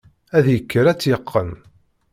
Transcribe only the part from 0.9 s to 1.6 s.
tt-yeqqen.